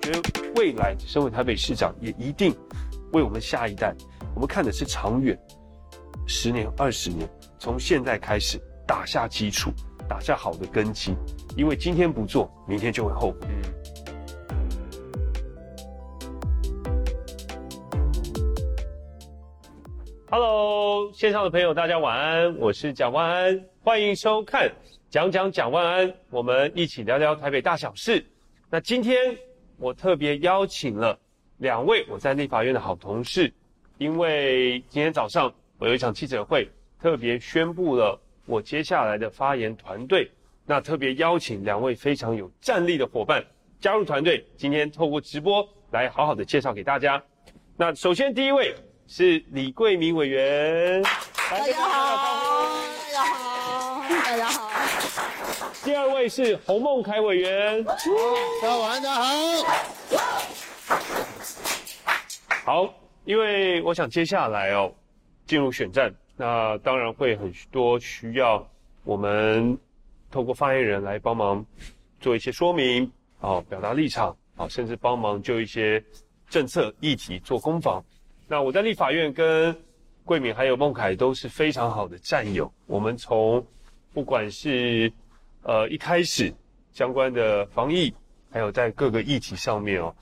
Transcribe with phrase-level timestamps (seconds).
[0.00, 0.20] 觉得
[0.56, 2.54] 未来身为台北市长，也一定
[3.12, 3.94] 为我们下一代，
[4.34, 5.38] 我们看的是长远，
[6.26, 7.28] 十年、二十年，
[7.58, 9.70] 从现在开始打下基础，
[10.08, 11.14] 打下好的根基，
[11.56, 13.48] 因为今天不做，明天就会后悔。
[20.30, 24.70] Hello，线上的朋友，大家晚安，我是蒋万安，欢迎收看
[25.10, 28.24] 讲讲蒋万安，我们一起聊聊台北大小事。
[28.70, 29.34] 那今天
[29.80, 31.16] 我特别邀请了
[31.58, 33.52] 两位我在立法院的好同事，
[33.96, 36.68] 因为今天早上我有一场记者会，
[37.00, 40.28] 特别宣布了我接下来的发言团队。
[40.66, 43.42] 那特别邀请两位非常有战力的伙伴
[43.80, 47.22] 加入团队，今天透过直播来好好的介绍给大家。
[47.76, 48.74] 那首先第一位
[49.06, 52.74] 是李贵明委员，大家好，
[53.12, 54.67] 大家好，大家好。
[55.88, 59.32] 第二位是洪孟楷委员，大家晚安，大家好。
[62.62, 62.94] 好，
[63.24, 64.92] 因为我想接下来哦，
[65.46, 68.62] 进入选战，那当然会很多需要
[69.02, 69.78] 我们
[70.30, 71.64] 透过发言人来帮忙
[72.20, 76.04] 做一些说明，哦，表达立场，啊，甚至帮忙就一些
[76.50, 78.04] 政策议题做攻防。
[78.46, 79.74] 那我在立法院跟
[80.26, 83.66] 桂敏还有孟凯都是非常好的战友，我们从
[84.12, 85.10] 不管是
[85.62, 86.52] 呃，一开始
[86.92, 88.12] 相关的防疫，
[88.50, 90.14] 还有在各个议题上面哦，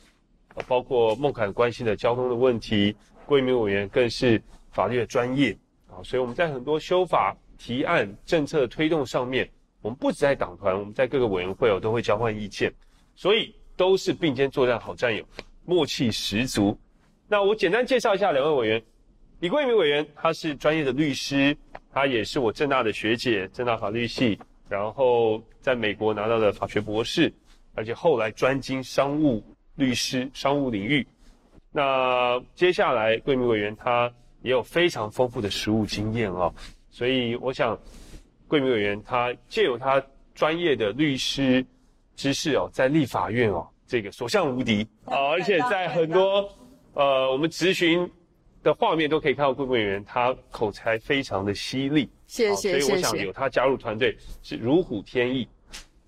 [0.67, 5.57] 包括孟凯关心的交通的问题，贵敏委员更是法律的专业
[5.89, 9.49] 啊，所以我们在很多修法提案、政策推动上面，
[9.83, 12.73] 我们不止在党团，我们在各个委员会哦都会交换意见，
[13.15, 15.25] 所以都是并肩作战好战友，
[15.65, 16.77] 默契十足。
[17.29, 18.83] 那我简单介绍一下两位委员，
[19.41, 21.57] 李贵敏委员他是专业的律师，
[21.93, 24.39] 他也是我正大的学姐，正大法律系。
[24.69, 27.33] 然后在美国拿到了法学博士，
[27.75, 29.43] 而且后来专精商务
[29.77, 31.07] 律师、商务领域。
[31.73, 34.11] 那接下来贵敏委员他
[34.43, 36.53] 也有非常丰富的实务经验哦，
[36.89, 37.79] 所以我想
[38.49, 40.03] 贵敏委员他借由他
[40.35, 41.65] 专业的律师
[42.15, 46.49] 知识哦，在立法院哦这个所向无敌啊，而且在很多
[46.95, 48.11] 呃我们咨询
[48.67, 52.11] 的画面都可以看到贵敏委员他口才非常的犀利。
[52.27, 55.49] 谢谢，所以我想有他加入团队是如虎添翼。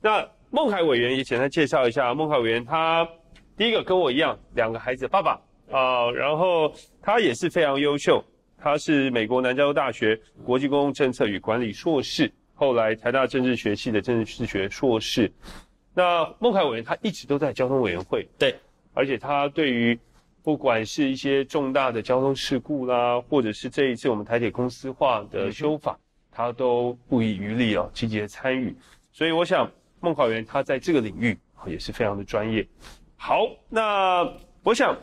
[0.00, 3.08] 那孟凯委员也简单介绍一下，孟凯委员他
[3.56, 8.20] 第一个跟我一样，两个孩子的爸爸啊、呃，然后他也是非常优秀，
[8.60, 15.30] 他是美国南加州大学国际公共政策与管理硕士，后来台大政治学系的政治学硕士。
[15.94, 18.52] 那孟凯委员他一直都在交通委员会，对，
[18.94, 19.96] 而且他对于
[20.48, 25.92] 不管是一些重大的交通事故啦，或者是这一次我们台铁公司化的修法。
[25.92, 28.74] 嗯他都不遗余力哦，积极的参与，
[29.12, 29.70] 所以我想
[30.00, 32.66] 孟楷委员他在这个领域也是非常的专业。
[33.16, 34.26] 好，那
[34.62, 34.96] 我想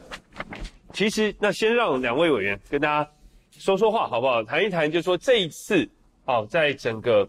[0.94, 3.11] 其实那先让两位委员跟大家
[3.51, 4.41] 说说话好不好？
[4.41, 5.88] 谈一谈，就是说这一次
[6.23, 7.28] 啊，在整个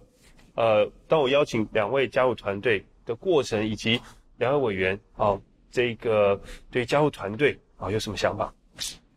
[0.54, 4.00] 呃，当我邀请两位加入团队的过程，以及
[4.38, 5.36] 两位委员啊，
[5.68, 6.40] 这个
[6.70, 8.52] 对加入团队啊有什么想法？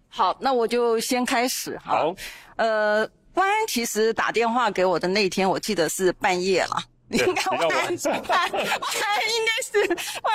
[0.08, 1.92] 好，那我就先开始哈。
[1.92, 2.16] 好，
[2.58, 3.10] 呃。
[3.32, 6.76] 关安其实打电话给我的那天，我记得是半夜了。
[7.08, 9.88] 你应该万安，万安应该是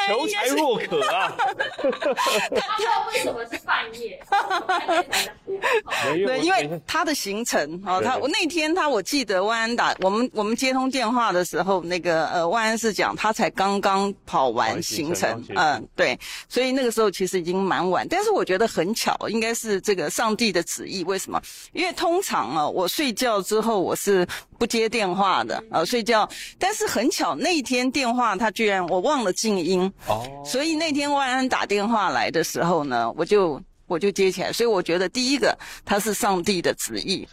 [0.09, 1.35] 求财若渴啊！
[2.55, 4.21] 他知道为什么是半夜？
[6.27, 16.19] 对，因为他的行程哦，他我那天他我记得万安打我们我们接通电话的时候，那个呃万安是讲他才刚刚跑完行程，嗯，对，
[16.49, 21.03] 所以那个时候其实已经蛮晚，但是我觉得很巧，应该是这个上帝的旨意。
[21.05, 21.41] 为什么？
[21.73, 24.27] 因为通常啊，我睡觉之后我是
[24.59, 26.29] 不接电话的啊，睡觉。
[26.59, 33.61] 但是很巧，那一天电话他居然我忘了静音哦，所以那天万安打电话来的时候呢，我就。
[33.87, 37.27] 我就接起来，所以我觉得第一个他是上帝的旨意，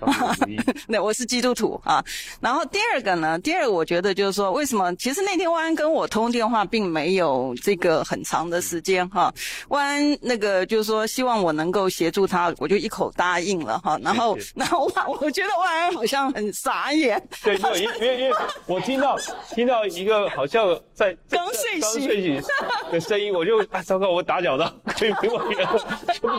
[0.88, 2.04] 那 我是基督徒啊。
[2.40, 4.94] 然后第二个呢，第二个我觉得就是说，为什么？
[4.96, 9.34] 其实那天万安跟我通电话并没有这个很长的时间哈。
[9.70, 13.98] 万安那个就是说希望我能够协助他，我就一口答应了哈。
[14.02, 17.22] 然后 然后万我觉得万安好像很傻眼。
[17.44, 18.36] 对对，因为因为
[18.66, 19.18] 我听到
[19.56, 22.44] 听到一个好像在刚睡醒睡醒
[22.92, 25.30] 的声音，我就啊糟糕，我打搅到，可以给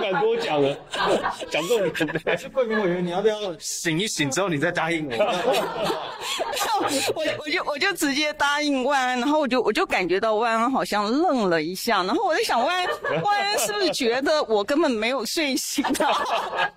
[0.02, 0.76] 不敢多讲了，
[1.48, 2.22] 讲重点。
[2.24, 5.14] 还是贵宾委员，你要不要醒一醒之后你再答应我？
[7.14, 12.88] 我我就我就直接答应万安，然后我就我就感觉到万安好像愣了一下，然后我在想万安
[13.22, 16.70] 万安是不是觉得我根本没有睡醒啊？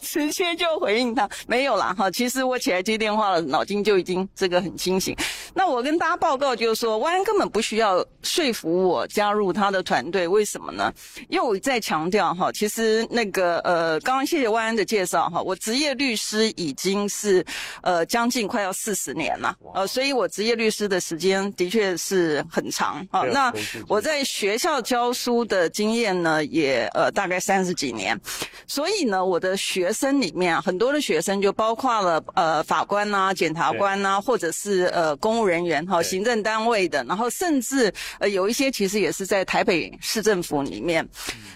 [0.00, 2.10] 直接就回应他没有啦哈。
[2.10, 5.14] 其实我起来接电话了，脑筋就已经这个很清醒。
[5.54, 10.92] 那我跟大家报告就是说，万安根本不需要说服我加入他的团队，为什么呢？
[11.28, 12.69] 因为我在强调哈，其实
[13.10, 17.44] 那个呃，刚刚谢谢万安的介绍哈，我职业律师已经是
[17.82, 23.22] 呃将近快要四十年了，呃，所以我职业律师的时间的确是很长啊。
[23.22, 23.52] 那
[23.88, 28.18] 我在学校教书的经验呢，也呃大概三十几年，
[28.66, 41.06] 所以呢，我的学生里面很多的学生就包括了呃法官呐、啊、检察官呐、啊，或者是呃公务人员哈、行政单位的，然后甚至呃有一些其实也是在台北市政府里面。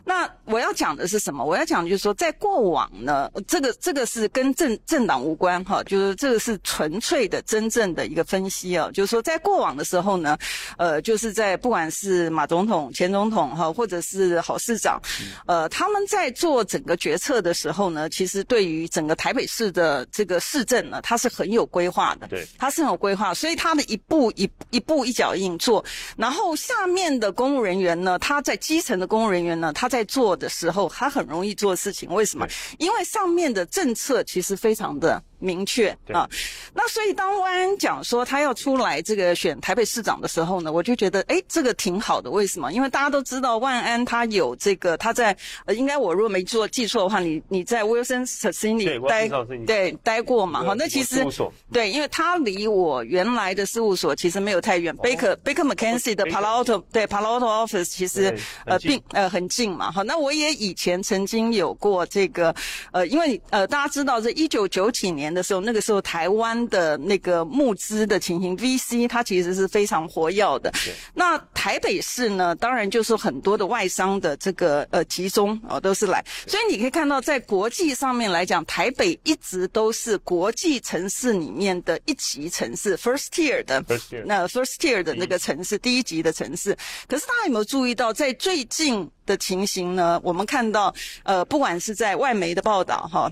[0.04, 1.44] 那我要讲的是什么？
[1.44, 10.36] 我要讲的就是说，在过往呢，这个这个是跟政政党无关哈，就是这个是纯粹的真正的一个分析啊，就是说在过往的时候呢，
[10.78, 15.00] 呃，就是在不管是马总统、前总统哈，或者是郝市长，
[15.46, 25.84] 呃，他们在做整个决策的时候呢，其实对于整个台北市的这个市政呢，他是很有规划的，对，他是很有规划，所以他的一步一一步一脚印做，
[26.16, 32.08] 然后下面的公务人员呢，他在基层的公务人员呢，他在做的时候，他很容易做事情。
[32.08, 32.46] 为什么？
[32.78, 36.28] 因为上面的政策其实非常的明确啊。
[36.72, 42.30] 那所以当万安讲说他要出来这个选台北市长的时候呢，我就觉得哎，这个挺好的。
[42.30, 42.72] 为什么？
[42.72, 45.36] 因为大家都知道万安他有这个他在
[45.66, 49.28] 呃，应该我如果没做记错的话，你你在 Wilson Sonsini 待
[49.66, 50.64] 对待过嘛？
[50.64, 51.24] 哈，那其实
[51.72, 59.90] 对，因为他离我原来的事务所其实没有太远，Baker Baker McKenzie 的 Palo Alto 对 Palo Alto Office 其实呃并呃很近嘛。
[59.90, 62.54] 哈，那我也以前曾经有过这个
[62.92, 70.72] 呃，因为呃大家知道，这一九九几年的时候，那个时候台湾的那个募资的情形，VC 它其实是非常活跃的。
[71.12, 76.24] 那台北市呢，当然就是很多的外商的这个呃集中哦，都是来。
[76.46, 83.84] 所以你可以看到，在国际上面来讲，台北一直都是国际城市里面的一级城市，first tier 的
[84.24, 86.76] 那 first tier 的那个城市，第一级的城市。
[87.08, 90.20] 可是大家有没有注意到，在最近的情形呢？
[90.22, 90.94] 我们看到，
[91.24, 93.30] 呃，不管是在外媒的报道，哈。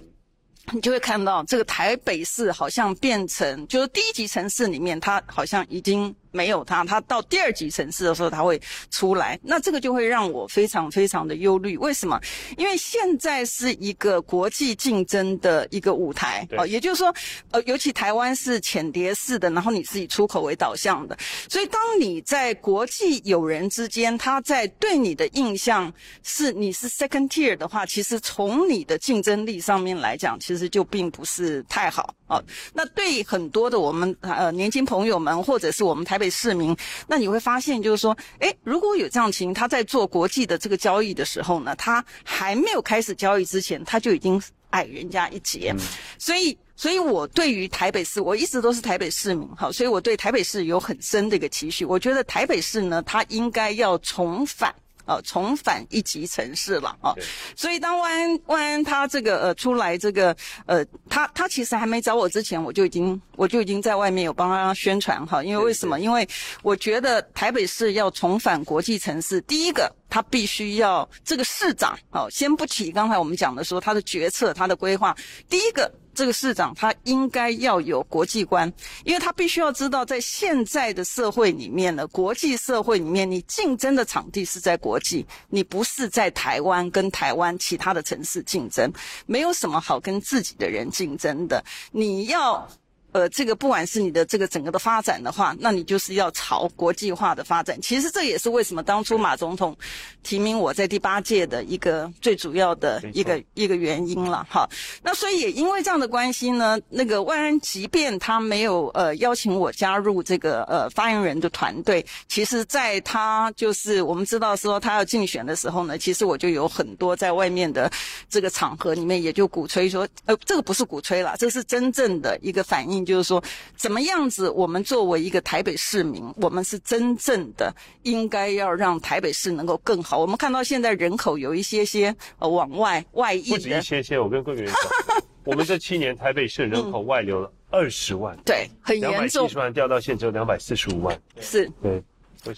[0.70, 6.14] 你就会看到这个台北市好像变成，就是低级城市里面，它好像已经。
[6.32, 9.38] 没有他，他到第二级城市的时候，他会出来。
[9.42, 11.76] 那这个就会让我非常非常的忧虑。
[11.78, 12.20] 为什么？
[12.56, 17.14] 因为现在是一个国际竞争的一个舞台哦，也就是说，
[17.50, 21.16] 呃，尤其台湾是浅碟式的，然后你是以出口为导向的，
[21.48, 25.92] 所以当你在国际友人之间，他在对你的印象
[26.22, 32.44] 是你是 second tier 的话，其实从你的竞争力上面来讲，其实就并不是太好哦。
[32.72, 36.32] 那对很多的我们呃年轻朋友们，或者是我们台北。
[36.32, 36.74] 市民，
[37.06, 45.74] 那你会发现，就是说，诶，如果有这样情，他在做国际的这个交易的时候呢，他还没有开始交易之前，他就已经矮人家一截。
[46.18, 51.84] 所以，所以我对于台北市，我一直都是台北市民，好，所以我对台北市有很深的一个期许。
[51.84, 54.74] 我觉得台北市呢，它应该要重返。
[55.04, 57.12] 呃，重返一级城市了啊，
[57.56, 60.34] 所以当万安万安他这个呃出来这个
[60.66, 65.98] 呃，他他其实还没找我之前，我就已经我就已经在外面有帮他宣传哈，因为为什么？
[65.98, 66.28] 因为
[66.62, 75.16] 我觉得台北市要重返国际城市，第一个他必须要这个市长哦，先不提刚才我们讲的说他的决策、他的规划，
[75.48, 75.90] 第一个。
[76.14, 78.70] 这个市长他应该要有国际观，
[79.02, 88.92] 因为他必须要知道，在现在的社会里面呢，国际社会里面，你竞争的场地是在国际，你不是在台湾跟台湾其他的城市竞争，
[89.24, 92.68] 没有什么好跟自己的人竞争的，你要。
[93.12, 97.80] 呃，这个不管是你的这个整个的发展的话，那你就是要朝国际化的发展。
[97.80, 99.76] 其实这也是为什么当初马总统
[100.22, 104.66] 提名我在第八届的一个最主要的一个一个原因了哈。
[105.02, 117.90] 那所以也因为这样的关系呢，那个万安即便他没有呃邀请我加入这个呃发言人的团队，其实在他就是我们知道说他要竞选的时候呢，其实我就有很多在外面的
[118.30, 123.01] 这个场合里面也就鼓吹说，呃，这个不是鼓吹啦，这是真正的一个反应。
[123.04, 123.42] 就是说，
[123.76, 124.48] 怎么样子？
[124.50, 130.18] 我们作为一个台北市民，我们是真正的应该要让台北市能够更好。
[130.18, 134.18] 我们看到现在人口有一些些呃往外外溢的，不止一些些。
[134.18, 134.76] 我跟桂圆讲，
[135.44, 142.02] 我们这七年台北市人口外流了二十万，嗯，对，很严重，两百七十万掉到现在只有两百四十五万，是，对。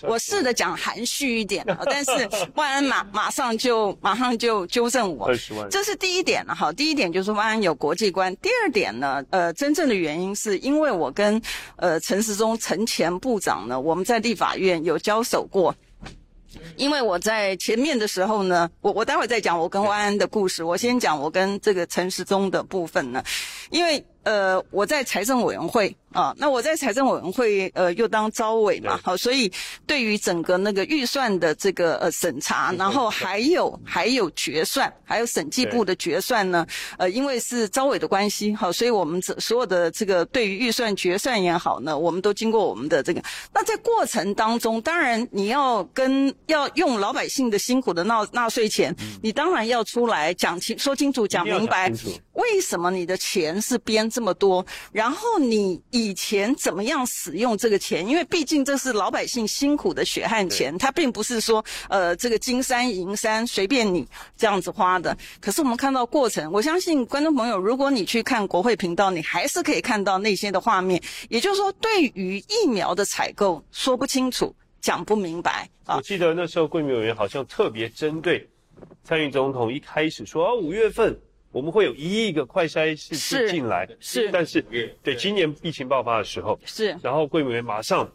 [0.03, 2.11] 我试着讲含蓄一点， 但是
[2.55, 5.31] 万安马马上就马上就纠正我，
[5.71, 6.73] 这是第一点了哈。
[6.73, 11.41] 第一点就是万安有国际观，第二点呢，呃，真正的原因是因为我跟
[11.77, 15.75] 呃陈时中陈前部长呢，我们在立法院有交手过。
[16.77, 23.23] 因为我在前面的时候呢，我我待会再讲我跟万安的故事，我先讲我跟这个陈时中的部分呢，
[23.71, 24.05] 因为。
[24.25, 26.35] 呃，我在财政委员会啊。
[26.37, 29.51] 那我在财政委员会呃又当招委嘛，好，所以
[29.87, 36.67] 对于整个那个预算的这个呃审查，然后还有还有决算，还有审计部的决算呢，
[36.99, 43.23] 呃，因为是招委的关系，好，所以我们这所有的这个对于预算决算也好呢，我们都经过我们的这个。
[43.53, 51.93] 那在过程当中，当然你要跟要用老百姓的辛苦的纳纳税钱，你当然要出来讲清说清楚讲明白，
[52.33, 58.07] 为什么你的钱是编这么多，然后你以前怎么样使用这个钱？
[58.07, 64.07] 因为毕竟这是老百姓辛苦的血汗钱，它并不是说呃这个金山银山随便你
[64.37, 65.19] 这样子花的。
[65.41, 71.03] 可是我们看到过程，我相信观众朋友，如果你去看国会频道，你还是可以看到那些的画面。
[71.29, 74.55] 也就是说，对于疫苗的采购说不清楚。
[74.81, 75.97] 讲不明白啊！
[75.97, 78.47] 我记得那时候，贵民委员好像特别针对
[79.03, 81.19] 蔡英文总统一开始说啊，五月份
[81.55, 84.61] 我们会有一亿个快筛试剂进来，是，但是
[85.05, 88.11] 对今年疫情爆发的时候是，然后贵民委员马上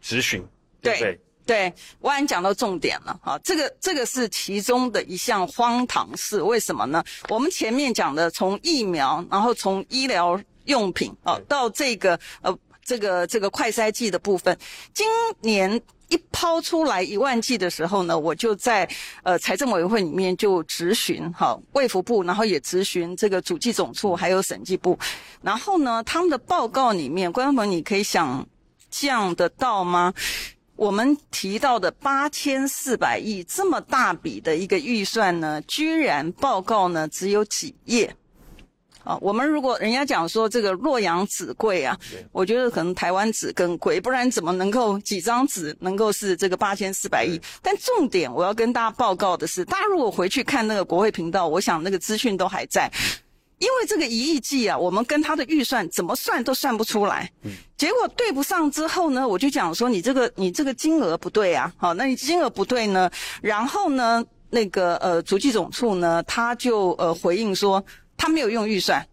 [0.00, 0.40] 质询，
[0.80, 1.20] 对不对？
[1.44, 3.36] 对，万安讲到重点了啊！
[3.42, 7.02] 这个这个是其中的一项荒唐事，为什么呢？
[7.28, 14.56] 我们前面讲的从疫苗，然后从医疗用品啊，到这个呃这个这个快筛剂的部分，
[14.94, 15.04] 今
[15.40, 15.82] 年。
[16.08, 18.88] 一抛出来一万剂的时候呢，我就在
[19.22, 24.98] 呃财政委员会里面就质询哈卫福部，然后也质询这个主计总处还有审计部，
[25.42, 28.46] 然后呢他们的报告里面，官方朋友你可以想
[28.90, 30.14] 象得到吗？
[30.76, 38.14] 我们提到的八千四百亿这么大笔的一个预算呢，居然报告呢只有几页。
[39.06, 41.96] 啊，我们如果人家讲说这个洛阳纸贵啊，
[42.32, 47.40] 我觉得可能台湾纸更贵，不然怎么能够几张纸能够是这个八千四百亿？
[47.62, 52.90] 但重点我要跟大家报告的是，大家如果回去看那个国会频道，我想那个资讯都还在，
[53.58, 57.30] 因为这个一亿计啊，我们跟他的预算怎么算都算不出来，
[57.76, 63.08] 结果对不上之后呢，我就讲说你这个你这个金额不对啊，好，那你金额不对呢，
[63.40, 67.80] 然后呢，那个呃足迹总处呢，他就呃回应说。
[68.16, 69.06] 他没有用预算，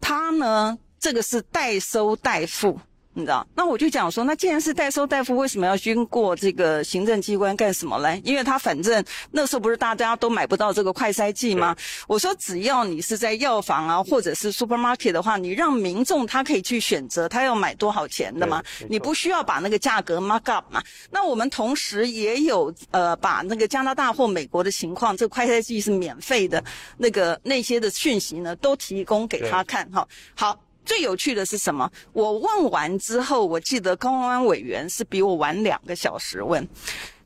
[0.00, 2.80] 他呢，这个是代收代付。
[3.18, 8.20] 你知道，那我就讲说，那既然是代收代付，为什么要经过这个行政机关干什么嘞？
[8.24, 11.74] 因为他反正那时候不是大家都买不到这个快筛剂吗？
[12.06, 20.80] 我说只要你是在药房啊，或者是 supermarket 的话，你让民众他可以去选择他要买多少钱的嘛，你不需要把那个价格 mark up 嘛。
[21.10, 26.62] 那我们同时也有呃把那个加拿大或美国的情况，这个快筛剂是免费的，
[26.96, 30.06] 那个那些的讯息呢都提供给他看哈。
[30.36, 30.56] 好。
[30.88, 31.86] 最有趣的是什么？
[32.14, 36.66] 我问完之后，我记得高文安委员是比我晚两个小时问，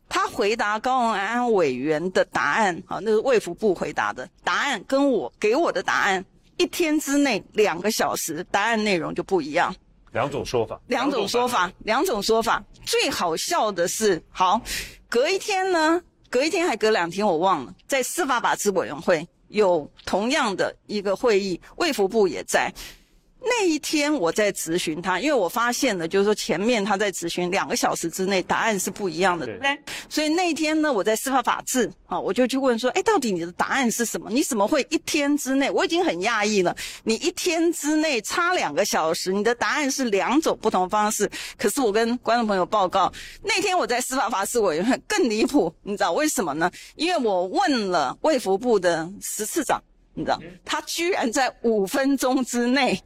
[0.08, 6.24] 他回答高文安委员的答案，啊，那是卫福部回答的答案，跟我给我的答案
[6.56, 9.72] 一天之内两个小时，答案内容就不一样。
[10.10, 12.60] 两种说法，两种说法，两种说法。
[12.84, 14.60] 最好笑的是，好，
[15.08, 22.68] 隔一天呢，隔一天还隔两天，我忘了，在司法法制委员会有同样的一个会议，卫福部也在。
[23.44, 29.78] 那一天我在质询他，因为我发现了，就是说前面他在质询两个小时之内答案是不一样的，对不对？
[30.08, 34.30] 所以那一天呢，我在司法法制啊，我就去问说，哎，到底你的答案是什么？
[34.30, 35.68] 你怎么会一天之内？
[35.70, 41.28] 我已经很讶异了，你一天之内差两个小时，你的答案是两种不同方式。
[41.58, 46.70] 可是我跟观众朋友报告，那天我在司法法制委员会更离谱，你知道为什么呢？
[46.94, 49.82] 因为我问了卫福部的十次长，
[50.14, 53.02] 你知道，他居然在五分钟之内。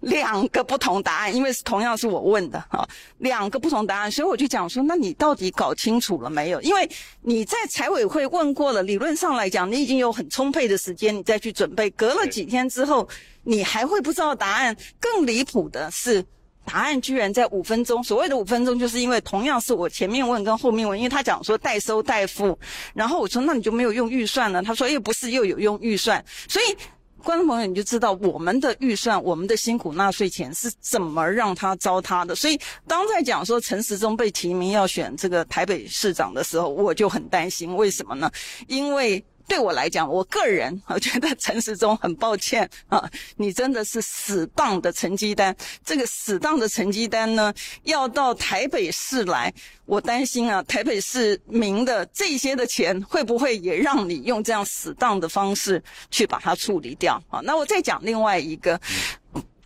[0.00, 2.88] 两个不同答案，因为是同样是我问的哈，
[3.18, 6.60] 两个不同答案，所以我就讲说，那你到底搞清楚了没有？
[6.62, 6.88] 因为
[7.22, 11.90] 你在财委会问过了，理论上来讲，你已经有很充沛的时间，你再去准备。
[11.90, 13.08] 隔了几天之后，
[13.42, 14.76] 你还会不知道答案。
[15.00, 16.24] 更离谱的是，
[16.64, 18.02] 答案居然在五分钟。
[18.04, 22.56] 所谓的五分钟，就是因为同样是我前面问跟后面问，因为他讲说代收代付，
[22.94, 24.62] 然后我说那你就没有用预算了？
[24.62, 26.76] 他说又不是，又有用预算，所以。
[27.22, 32.34] 观众朋友，你就知道我们的预算，我们的辛苦纳税钱是怎么让他糟蹋的。
[32.34, 37.76] 所以，当在讲说陈时中被提名要选这个台北市长的时候，我就很担心。
[37.76, 38.30] 为什么呢？
[38.66, 39.24] 因为。
[39.48, 45.56] 对我来讲，我个人 我觉得陈时中很抱歉啊，你真的是死当的成绩单。
[45.84, 47.52] 这个死当的成绩单呢，
[47.84, 49.52] 要到台北市来，
[49.86, 57.40] 我担心啊，台北市民的这些的钱会不会也让你用这样死当的方式去把它处理掉啊？
[57.42, 58.78] 那我再讲另外一个。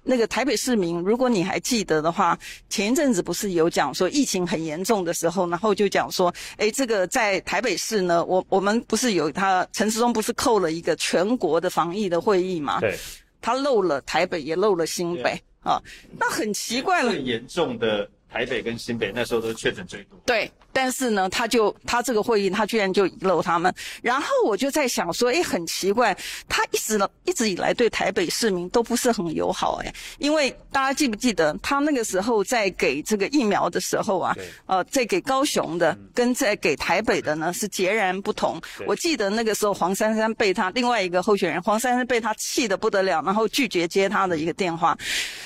[0.02, 12.80] 那个台北市民，如果你还记得的话，前一阵子不是有讲说疫情很严重的时候，然后就讲说，哎，这个在台北市呢，我我们不是有他陈时中不是扣了一个全国的防疫的会议嘛？
[12.80, 12.98] 对，
[13.40, 15.40] 他漏了台北，也漏了新北。
[15.62, 15.80] 啊。
[16.18, 20.18] 那很奇怪了，最严重的台北跟新北那时候都是确诊最多。
[20.24, 20.50] 对。
[20.74, 23.72] 但是呢，他就他这个会议，他居然就遗漏他们。
[24.00, 26.16] 然后我就在想说，哎，很奇怪，
[26.48, 34.34] 他一直一直以来对台北市民都不是很友好，哎，因为大家记不记得，他那个时候在给这个疫苗的时候啊，
[34.64, 38.58] 呃，在给高雄的跟在给台北的呢是截然不同。
[38.86, 44.96] 我记得那个时候黄珊珊被他另外一个候选人黄珊珊被他气得不得了，然后拒绝接他的一个电话。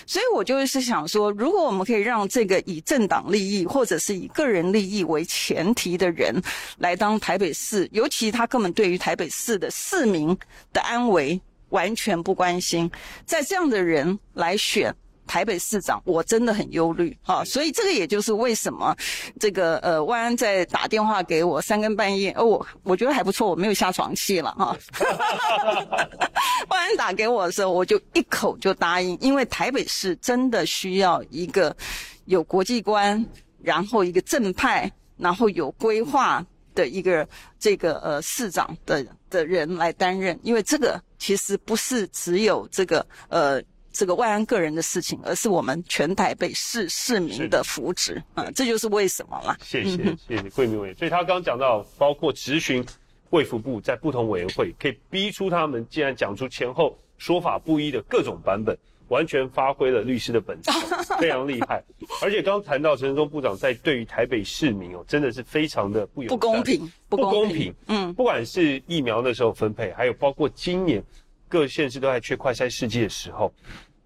[0.07, 6.43] 所以我就是想说，如果我们可以让这个以政党利益或者是以个人利益为为前提的人
[6.77, 10.37] 来当台北市，尤其他根本对于台北市的市民
[10.75, 11.41] 的安危
[11.71, 12.91] 完全不关心，
[13.25, 14.95] 在这样的人来选
[15.27, 17.43] 台北市长，我真的很忧虑啊！
[17.47, 18.95] 所以这个也就是为什么
[19.41, 24.67] 这个呃万安在打电话给我三更半夜，哦，我我觉得还不错，我没有下床气了哈。
[24.67, 24.77] 啊、
[26.69, 31.75] 万安打给我的时候，我就一口就答应，因为台北市真的需要一个
[32.27, 33.27] 有国际观，
[33.63, 34.89] 然后一个正派。
[35.19, 37.27] 然后有规划的一个
[37.59, 43.59] 这个呃市长的的人来担任，因为这个其实不是只有这个呃
[43.91, 49.57] 这个外安个人的事情，而是我们全台北市市民的福祉啊、呃，这就是为什么啦。
[49.63, 50.97] 谢谢、嗯、谢谢桂民委员。
[50.99, 52.85] 所以他刚刚讲到，包括质询
[53.31, 58.77] 卫福部在不同委员会，可以逼出他们既然讲出前后说法不一的各种版本。
[59.09, 60.73] 完全发挥了律师的本色，
[61.19, 61.83] 非常厉害。
[62.23, 67.75] 而且刚谈到陈振中部长在对于台北市民哦，真的是非常的不友善，不公平，不公平。
[67.87, 71.03] 嗯，不管是疫苗那时候分配，还有包括今年
[71.49, 73.53] 各县市都在缺快筛试剂的时候，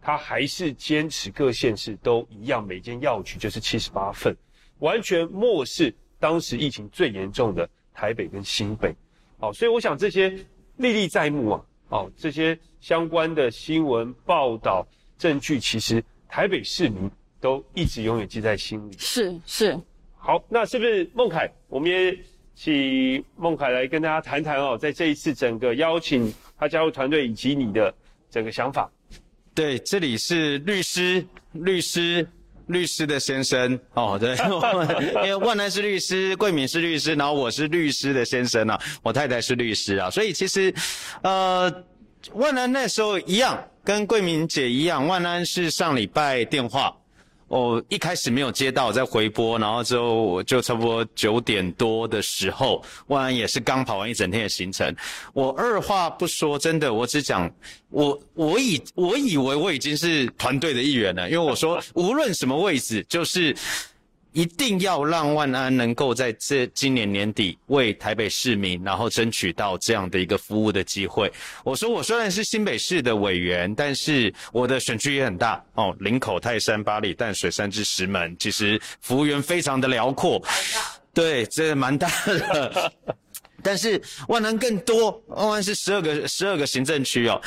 [0.03, 4.37] 他还是坚持各县市都一样，每间药局就是七十八份，
[4.81, 8.95] 完全漠视当时疫情最严重的台北跟新北。
[9.39, 10.29] 哦，所以我想这些
[10.77, 11.65] 历历在目啊。
[11.91, 14.87] 哦，这些相关的新闻报道
[15.19, 17.11] 证据，其实台北市民
[17.41, 18.97] 都一直永远记在心里。
[18.99, 19.79] 是是。
[20.17, 21.51] 好，那是不是孟凯？
[21.69, 22.17] 我们也
[22.55, 27.93] 请孟凯来跟大家谈谈哦，在这一次整个邀请他加入团队以及你的
[28.31, 28.91] 整个想法。
[29.55, 32.27] 对，这里是律师，律师，
[32.67, 34.19] 律师的先生哦。
[34.19, 34.37] 对，
[35.25, 40.73] 因为万南是律师，桂敏是律师，然后我是律师的先生啊，我太太是律师啊，所以其实，
[41.23, 41.85] 呃。
[42.35, 45.07] 万安那时候一样，跟桂明姐一样。
[45.07, 46.95] 万安是上礼拜电话，
[47.49, 54.95] 哦，一开始没有接到，在回拨，然后之后就差不多九点多的时候，万安也是刚跑完一整天的行程。
[55.33, 57.51] 我二话不说，真的，我只讲，
[57.89, 63.57] 我我以我以为我已经是团队的一员了，因为我说无论什么位置，就是。
[64.33, 71.31] 一定要让万安能够在这今年年底为台北市民，然后争取到这样的一个服务的机会。
[71.65, 80.41] 我说我虽然是新北市的委员，但是我的选区也很大哦，林口、泰山、八里、淡水、三芝、石门，其实服务员非常的辽阔。
[81.13, 82.93] 对，这蛮大的。
[83.63, 87.41] 但是万安更多，万安是十二个十二个行政区哦。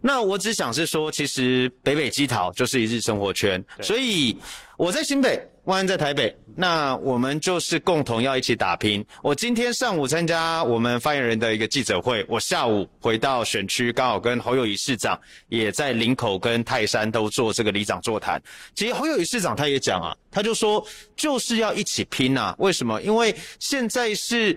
[0.00, 4.36] 那我只想是说，其实北北基桃就是一日生活圈，所以
[4.76, 5.40] 我在新北。
[5.64, 9.02] 万安在台北，那我们就是共同要一起打拼。
[9.22, 18.38] 我今天上午参加我们发言人的一个记者会，我下午回到选区，刚好跟侯友宜市长也在林口跟泰山都做这个里长座谈。
[18.74, 22.54] 其实侯友宜市长他也讲啊，他就说就是要一起拼啊。
[22.58, 23.00] 为什么？
[23.00, 24.54] 因为现在是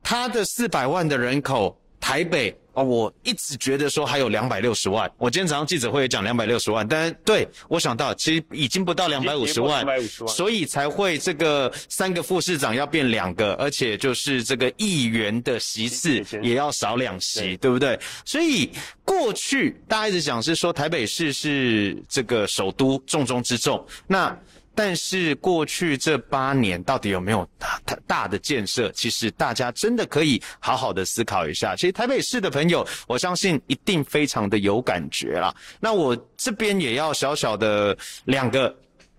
[0.00, 2.56] 他的四百万的人口，台北。
[2.72, 5.10] 哦，我一直觉得说还有两百六十万。
[5.18, 9.84] 我今天早上记者会也讲两百六十万，但是对，我想到其实已经不到两百五十万，
[10.28, 17.98] 所以才会这个三个副市长要变两个，而且就是这个议员的席次也要少两席，对，对不对？
[18.24, 18.70] 所以
[19.04, 24.36] 过去大家一直讲是说台北市是这个首都重中之重，那。
[24.74, 28.90] 但是过去这八年到底有没有大大的建设？
[28.92, 31.74] 其实大家真的可以好好的思考一下。
[31.76, 35.54] 其实台北市的朋友，我相信一定非常的有感觉啦。
[35.80, 38.74] 那我这边也要小小的两个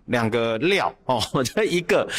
[0.05, 1.21] 两个料哦。
[1.33, 2.09] 我这一个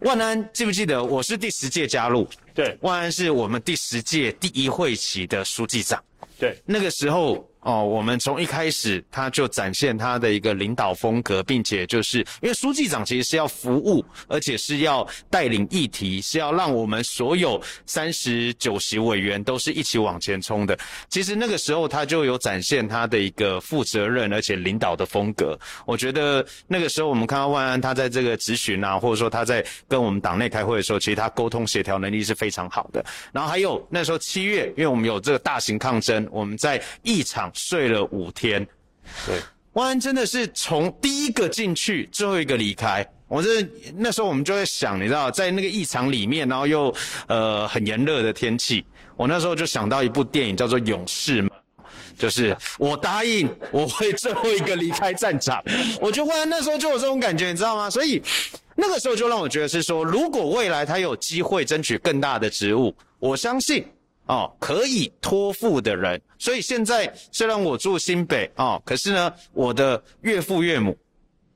[0.00, 2.28] 万安记不记得我是第十届加入？
[2.54, 6.02] 对，万安是我们第十届第一会期的书记长。
[6.38, 7.44] 对，那个时候。
[7.68, 20.78] 哦，我们从一开始他就展现他的一个领导风格，并且就是因为书记长其实是要服务，而且是要带领议题，是要让我们所有三十九席委员都是一起往前冲的。
[21.10, 25.54] 其实那个时候他就有展现他的一个负责任而且领导的风格。
[25.84, 33.04] 我觉得那个时候我们看到万安他在这个质询啊，或者说他在跟我们党内开会的时候，其实他沟通协调能力是非常好的。
[33.30, 37.52] 然后还有那时候七月，因为我们有这个大型抗争，我们在议场。
[37.58, 38.66] 睡了五天，
[39.26, 39.36] 对，
[39.72, 43.06] 万安真的是从第一个进去，最后一个离开。
[43.26, 43.62] 我这
[43.96, 46.94] 那时候我们就在想，你知道，在那个异常里面，然后又
[47.26, 48.82] 呃很炎热的天气，
[49.16, 51.50] 我那时候就想到一部电影叫做《勇士们》，
[52.18, 55.62] 就是我答应我会最后一个离开战场。
[56.00, 57.90] 我就忽然那时候就有这种感觉，你知道吗？
[57.90, 58.22] 所以
[58.74, 63.84] 那个时候就让我觉得是说，如果未来他有机会争取更大的职务，我相信
[64.28, 66.18] 哦可以托付的人。
[66.38, 70.96] 所以现在虽然我住新北哦，可是呢，我的岳父岳母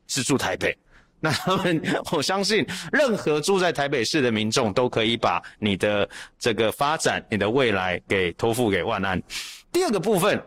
[0.08, 0.76] 是住台北。
[1.24, 1.80] 那他们，
[2.10, 9.22] 我相信任何住在台北市的民众都可以把你的这个发展、你的未来给托付给万安。
[9.70, 10.42] 第二个部分，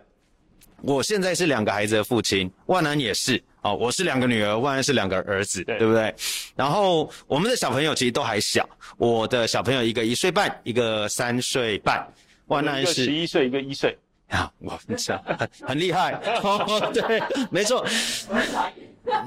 [0.82, 6.14] 我现在是两个孩子的父亲，万安也是哦，我是两个女儿，万安是两个儿子，对，对不对？
[6.56, 12.08] 然后我们的小朋友其实都还小，我的小朋友一个一岁半，一个三岁半，
[12.46, 13.98] 万安是十一岁，一个一岁
[14.30, 16.12] 啊，我想很很厉害
[16.44, 17.84] 哦，对，没错，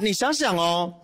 [0.00, 0.94] 你想想哦。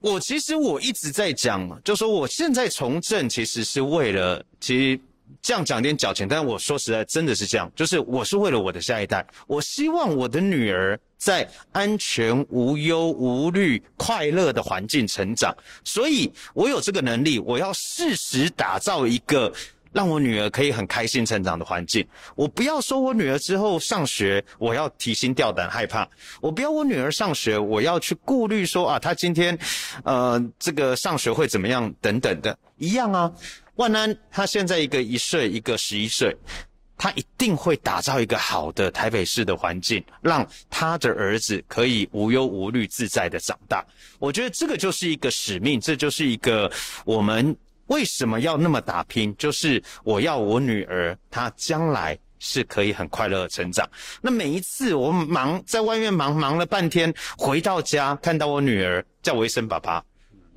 [0.00, 5.00] 我其实我一直在讲，就说我现在从政其实是为了，其实
[5.40, 15.54] 这样讲有点矫情，但我说实在真的是这样，就是我是为了我的下一代，我希望我的女儿在安全、无忧、无虑、快乐的环境成长，
[15.84, 19.52] 所以我有这个能力，我要适时打造一个。
[19.90, 22.06] 让我女儿可以很开心成长的环境。
[22.36, 26.06] 我不要说我女儿之后上学，我要提心吊胆害怕。
[26.42, 29.58] 我不要我女儿上学，我要去顾虑说啊，她今天，
[30.04, 33.32] 呃，这个上学会怎么样等等的，一样啊。
[33.76, 36.36] 万安他现在一个一岁，一个十一岁，
[36.98, 43.82] 他一定会打造一个好的台北市的环境，让他的儿子可以无忧无虑、自在的长大。
[44.18, 46.70] 我觉得这个就是一个使命，这就是一个
[47.06, 47.56] 我们。
[47.86, 49.34] 为什么要那么打拼？
[49.38, 53.88] 就是我要我女儿，她将来是可以很快乐的成长。
[54.20, 60.04] 那每一次我忙在外面忙忙了半天，回到家看到我女儿叫我一声爸爸，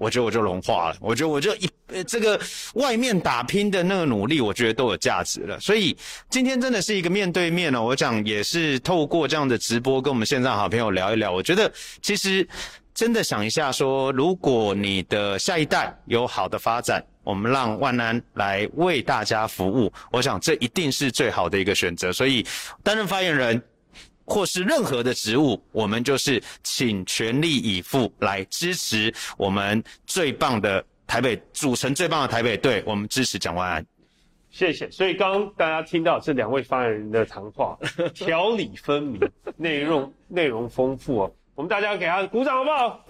[0.01, 0.95] 我觉得我就融化了。
[0.99, 2.39] 我觉得我就一呃这个
[2.73, 5.59] 外面打拼的那个努力，我觉得都有价值了。
[5.59, 5.95] 所以
[6.27, 11.31] 今天真的是一个面对面哦，我讲也是透过这样的直播跟我们线上好朋友聊一聊。
[11.31, 12.47] 我觉得其实
[12.95, 17.03] 真的想一下说，如果你的下一代有好的发展。
[17.23, 22.11] 我们让万安来为大家服务，我想这一定是最好的一个选择。
[22.11, 22.43] 所以
[22.81, 23.61] 担任发言人
[24.31, 32.81] 或是任何的职务，我们就是请全力以赴来支持我们最棒的台北，组成最棒的台北队。
[32.85, 33.85] 我们支持蒋万安，
[34.49, 34.89] 谢谢。
[34.89, 37.77] 所以刚刚大家听到这两位发言人的谈话，
[38.15, 39.19] 条理分明，
[39.57, 41.31] 内容内容丰富哦。
[41.55, 43.05] 我们大家给他鼓掌好不好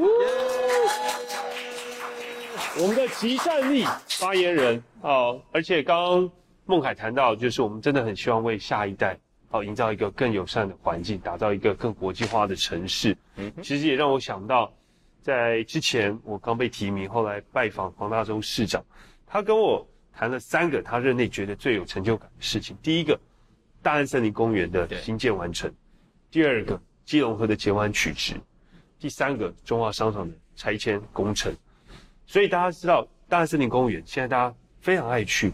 [2.79, 6.31] 我们的齐善立发言人哦，而且刚刚
[6.65, 9.17] 孟凯谈到，就是我们真的很希望为下一代
[9.51, 13.15] 哦营造一个更友善的环境，打造一个更国际化的城市。
[13.35, 14.73] 嗯，其实也让我想到，
[15.21, 18.83] 在之前我刚被提名，后来拜访黄大洲市长，
[19.27, 22.75] 他跟我谈了三个他任内觉得最有成就感的事情。
[22.81, 23.19] 第一个，
[23.81, 25.69] 大安森林公园的新建完成；
[26.29, 28.35] 第二个，基隆河的截弯取直；
[28.99, 31.53] 第三个，中华商场的拆迁工程。
[32.25, 35.51] 所以大家知道，大安森林公园现在大家非常爱去。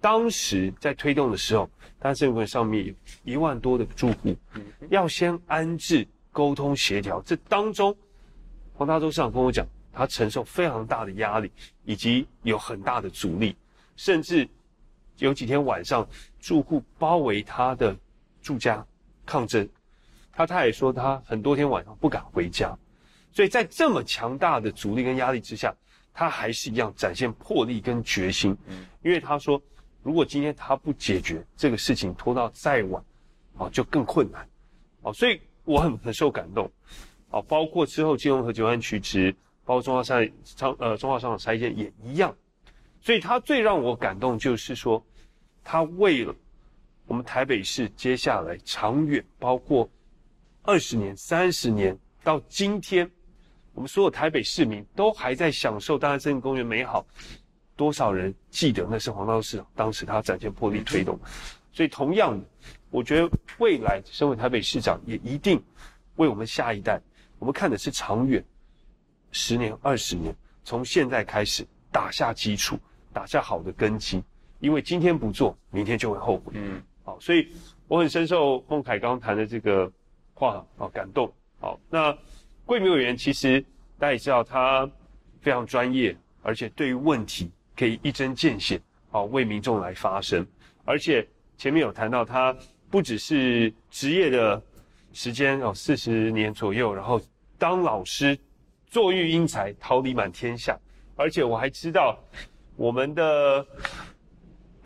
[0.00, 1.68] 当时在推动的时候，
[2.00, 4.36] 大安森林公园上面有一万多的住户，
[4.88, 7.20] 要先安置、沟通、协调。
[7.22, 7.96] 这当中，
[8.74, 11.50] 黄大洲市长跟我讲，他承受非常大的压力，
[11.84, 13.56] 以及有很大的阻力，
[13.96, 14.48] 甚至
[15.18, 16.08] 有几天晚上，
[16.38, 17.96] 住户包围他的
[18.40, 18.86] 住家
[19.26, 19.68] 抗争。
[20.32, 22.76] 他他也说，他很多天晚上不敢回家。
[23.32, 25.74] 所以在这么强大的阻力跟压力之下，
[26.14, 28.56] 他还是一样展现魄力跟决心，
[29.02, 29.60] 因为他说，
[30.02, 33.02] 如果今天他不解决这个事情，拖到再晚，
[33.56, 34.48] 啊，就更困难，
[35.02, 36.70] 啊，所以我很很受感动，
[37.30, 39.34] 啊，包括之后金融和九安取直，
[39.64, 42.34] 包括中华商商呃中华商场拆迁也一样，
[43.00, 45.04] 所以他最让我感动就是说，
[45.62, 46.34] 他为了
[47.06, 49.88] 我们台北市接下来长远，包括
[50.62, 53.10] 二十年、三十年到今天。
[53.74, 57.06] 我们所有台北市民都还在享受大安森林公园美好，
[57.78, 61.18] 多少人记得那是黄大洲市长当时他展现魄力推动，
[61.72, 62.44] 所以同样的，
[62.90, 65.62] 我觉得未来身为台北市长也一定
[66.16, 67.00] 为我们下一代，
[67.38, 68.44] 我们看的是长远，
[69.32, 72.78] 十年、二十年，从现在开始打下基础，
[73.14, 74.22] 打下好的根基，
[74.58, 76.52] 因为今天不做，明天就会后悔。
[76.56, 77.48] 嗯，好，所以
[77.86, 79.90] 我很深受孟凯刚谈的这个
[80.34, 81.32] 话啊感动。
[81.60, 82.14] 好，那。
[82.68, 83.64] 贵民委员其实
[83.98, 84.86] 大家也知道，他
[85.40, 88.80] 非常专业，而且对于问题可以一针见血，
[89.12, 90.44] 哦为民众来发声。
[90.84, 91.24] 而且
[91.56, 92.56] 前面有谈到，他
[92.90, 94.60] 不只是职业的
[95.12, 97.20] 时间哦，四十年左右，然后
[97.56, 98.36] 当老师，
[98.88, 100.76] 坐育英才，桃李满天下。
[101.14, 102.18] 而且我还知道
[102.74, 103.64] 我们的。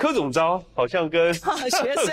[0.03, 1.33] 柯总招好像跟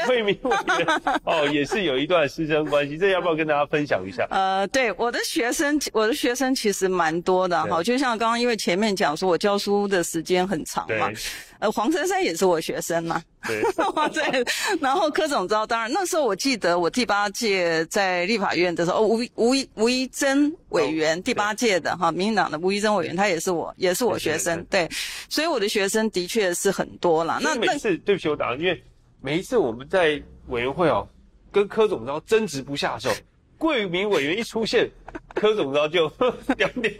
[0.05, 0.87] 惠民委员
[1.23, 4.27] 哦，也是有一段师生关系，这要不要跟大家分享一下？
[4.29, 11.09] 呃，对，我的学生，我的学生其实蛮多的哈，就像刚刚因为前面讲说我教书的时间很长嘛。
[11.59, 13.61] 呃，黄珊珊也是我学生嘛，对，
[14.13, 14.45] 对，
[14.79, 24.95] 然后柯总召，当然那时候我记得我第八届在立法院的时候，哦，吴吴吴怡珍委员，哦、第八届的哈，民进党的吴怡珍委员，他也是我，也是我学生，对，对，
[25.27, 27.39] 所以我的学生的确是很多啦。
[27.41, 28.81] 那每次，对不起我打，因为
[29.21, 31.05] 每一次我们在委员会哦，
[31.51, 33.11] 跟柯总召争执不下手。
[33.59, 34.89] 贵民委员一出现，
[35.35, 36.09] 柯总召就
[36.57, 36.91] 掉掉，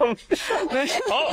[1.09, 1.31] 好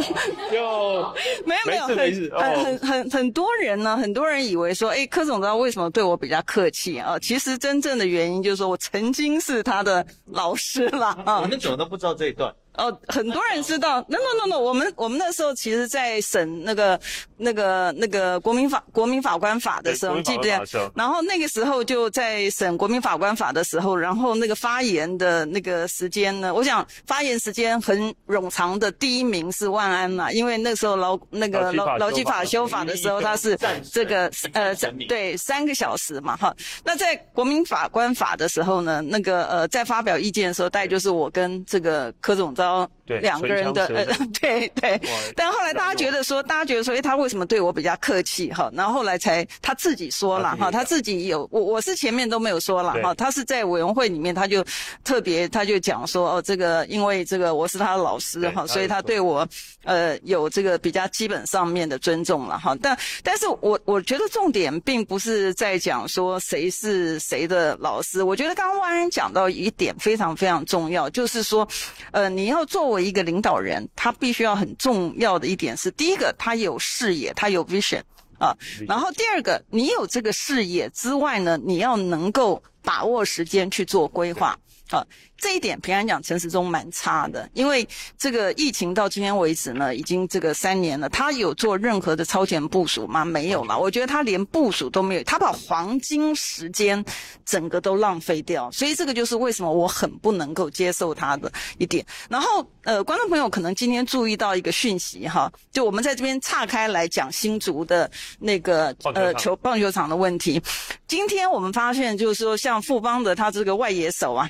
[0.50, 7.18] 就没有没有没事，很很很很多人呢，很多人以为说，哎，柯总召为什么对我比较客气啊？
[7.18, 11.18] 其实真正的原因就是说我曾经是他的老师啦。
[11.26, 11.40] 啊。
[11.42, 12.54] 你们怎么都不知道这一段？
[12.76, 14.04] 哦，很多人知道。
[14.08, 17.00] No no no no，我们我们那时候其实，在审那个
[17.38, 20.92] 那个那个国民法国民法官法的时候，记不记得？
[20.94, 33.58] 然后那个时候就在审国民法官法的时候，然后那个发言的那个时间呢，我想发言时间很冗长的第一名是万安嘛，因为那时候劳那个劳劳基法修法的时候，他是
[33.90, 34.74] 这个呃
[35.08, 36.54] 对三个小时嘛哈。
[36.84, 42.65] 那在国民法官法的时候呢，那个呃在发表意见的时候，大概就是我跟这个柯总召。
[42.66, 44.05] well, 对，两个人的呃，
[44.40, 45.01] 对 对，
[45.37, 48.69] 但后来大家觉得说，大家觉得说，哎，他为什么对我比较客气哈？
[48.75, 54.64] 然后后来才他自己说了哈，他自己有我我是前面都没有说了哈，他是在委员会里面他就
[55.05, 59.47] 特别他就讲说哦，这个因为这个我是他的老师哈，所以他对我
[59.85, 62.77] 呃有这个比较基本上面的尊重了哈。
[62.83, 71.64] 但但是我我觉得重点并不是在讲说谁是谁的老师，我觉得刚刚万安讲到一点非常非常重要，就是说
[72.11, 72.57] 呃你要。
[72.57, 78.02] 要作为一个领导人，他必须要很重要的一点是，第一个，他有视野，他有 vision
[78.38, 78.56] 啊。
[78.87, 84.59] 然后第二个，你有这个视野之外呢，你要能够把握时间去做规划
[84.90, 85.07] 啊。
[85.38, 93.22] 这一点，平安讲陈时中蛮差的，因为这个疫情到今天为止呢，已经这个三年了，他有做任何的超前部署吗？
[93.22, 97.05] 没有嘛，我觉得他连部署都没有，他把黄金时间
[97.44, 102.05] 整个都浪费掉，所以这个就是为什么我很不能够接受他的一点。
[102.31, 110.59] 然后，呃，观众朋友可能今天注意到一个讯息哈，就我们在这边岔开来讲新竹的那个呃球棒球场的问题，
[111.07, 114.49] 今天我们发现就是说，像富邦的他这个外野手啊。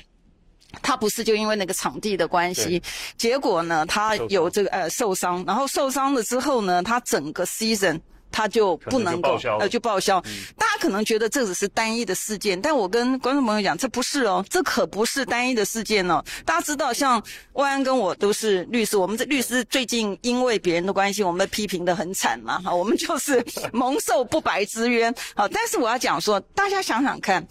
[0.81, 2.81] 他不是就因为那个场地的关系，
[3.17, 7.99] 结果呢，他有这个呃受伤，然后受伤了之后呢，他整个 season
[8.29, 10.21] 他就不能够呃就报销。
[10.57, 16.23] 大家可能觉得这只是单一的事件，但我跟观众朋友讲，这不是哦，这可不是单一的事件哦。
[16.45, 25.11] 大家知道，像万安跟我都是律师，我们这律师最近因为别人的关系，我们被批评的很惨嘛，哈，我们就是 蒙受不白之冤。
[25.33, 27.47] 好，但是我要讲说，大家想想看，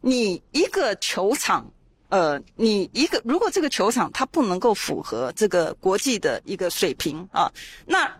[0.00, 1.68] 你一个球场。
[2.10, 7.50] 呃，你一个如果这个球场它不能够符合这个国际的一个水平啊，
[7.86, 8.12] 那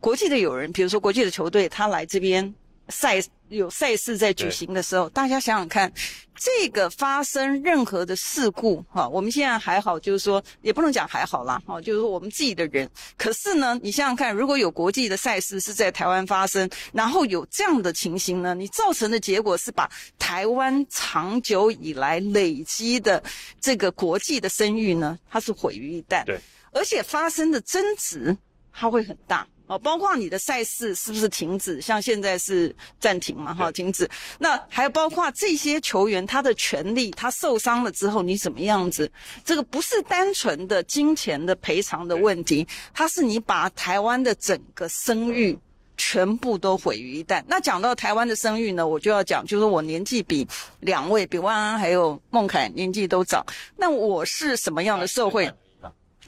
[0.00, 2.54] 国际的友人，比如说国际的球队，他来这边
[2.88, 5.92] 赛有赛事在举行的时候，大家想想看。
[6.36, 12.90] 这个发生任何的事故，哈，我们现在还好，就是说也不能讲还好啦，哈，就是说我们自己的人。
[13.16, 23.22] 可是呢，你想想看，如果有国际的赛事是在台湾发生，然后有这样的情形呢，你造成的结果是把台湾长久以来累积的
[23.60, 26.24] 这个国际的声誉呢，它是毁于一旦。
[26.24, 26.36] 对，
[26.72, 28.36] 而且发生的争执，
[28.72, 29.46] 它会很大。
[29.66, 31.80] 哦，包括你的赛事是不是停止？
[31.80, 34.08] 像现在是暂停嘛，哈，停止。
[34.38, 39.10] 那还有包括这些球员他的权利，他受伤了之后你怎么样子？
[39.42, 45.58] 这个不是单纯的金钱的赔偿的问题，它是你把台湾的整个声誉
[45.96, 47.42] 全部都毁于一旦。
[47.46, 50.46] 那讲到台湾的声誉呢，我就要讲，就是我年纪比
[50.80, 53.42] 两位，比万安还有孟凯年纪都长。
[53.76, 55.50] 那我是什么样的社会？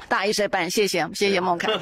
[0.08, 1.72] 大一岁半，谢谢，谢谢孟凯。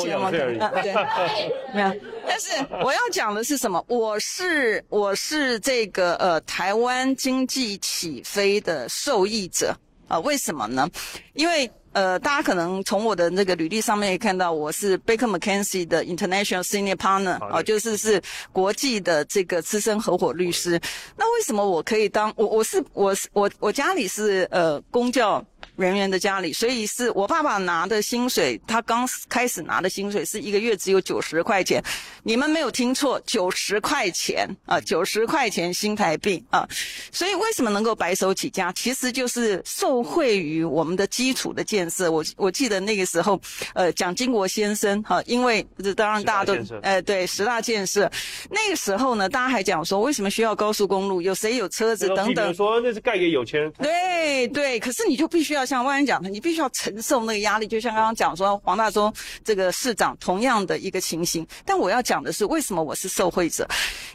[0.00, 0.38] 谢谢孟凯。
[0.64, 0.94] 啊，对，
[1.74, 1.94] 没有。
[2.26, 2.50] 但是
[2.82, 3.84] 我要讲的是什么？
[3.88, 9.76] 我是我是这个呃台湾经济起飞的受益者
[10.08, 10.18] 啊？
[10.20, 10.88] 为什么呢？
[11.34, 18.20] 因为呃大家可能从我的那个履历上面也看到，我是 Baker McKenzie 的 International Senior Partner 啊，就是是
[18.52, 20.80] 国际的这个资深合伙律师。
[21.16, 25.44] 那为什么我可以当我我是我是我我家里是呃公教。
[25.80, 31.82] 人员的家里，所以是我爸爸拿的薪水，他刚开始拿的薪水是一个月只有九十块钱，
[32.22, 36.68] 你们没有听错，九十块钱啊，九十块钱新台币啊，
[37.10, 42.10] 所以为什么能够白手起家，其实就是受惠于我们的基础的建设。
[42.10, 43.40] 我我记得那个时候，
[43.74, 48.10] 呃，蒋经国先生哈、啊，因为这当然大家都，呃，对，十大建设，
[48.50, 52.08] 那个时候呢，大家还讲说为什么需要高速公路，有谁有车子？
[52.14, 53.72] 等等，说那是盖给有钱人。
[53.78, 59.12] 对对，可是你就必须要像万人讲的，你必须要承受那个压力，就像刚刚讲说黄大洲
[59.44, 61.46] 这个市长同样的一个情形。
[61.64, 63.66] 但我要讲的是，为什么我是受惠者？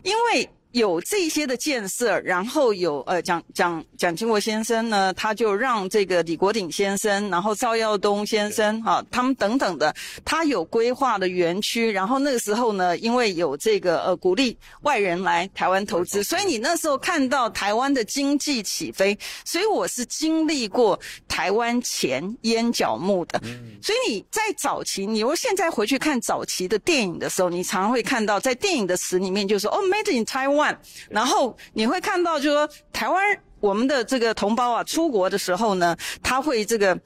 [0.03, 0.49] 因为。
[0.75, 23.39] 有这些的建设，然后有呃蒋蒋蒋经国先生呢，他就让这个李国鼎先生，然后赵耀东先生哈、啊，他们等等的，他有规划的园区，然后那个时候呢，因为有这个呃鼓励外人来台湾投资，所以你那时候看到台湾的经济起飞，所以我是经历过台湾前烟角木的，
[23.81, 30.64] 所以你在早期，你如果现在回去看早期的电影的时候，你常常会看到在电影的词里面就说哦，Made in Taiwan。
[31.09, 36.97] 然后你会看到，就是说台湾我们的这个同胞啊，出国的时候呢，他会这个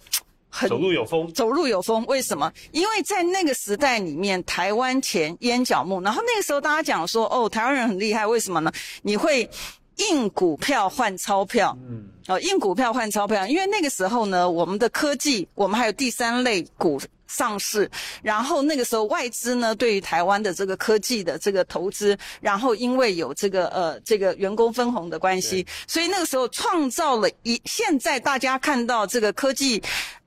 [0.50, 2.06] 很走路有风，走路有风。
[2.08, 2.52] 为什么？
[2.72, 6.02] 因为在那个时代里面，台湾钱淹脚目。
[6.02, 8.72] 然后那个时候大家讲说，哦，台湾人很厉害，为什么呢？
[9.04, 9.50] 你会
[9.98, 17.00] 印股票换钞票，嗯，哦，印股票换钞票，因为那个时候呢，我们的科技，我们还有第三类股。
[17.30, 17.90] 上市，
[18.22, 29.82] 然后那个时候外资呢，对于台湾的这个科技的这个投资，然后因为有这个呃这个员工分红的关系，所以那个时候创造了一，现在大家看到这个科技。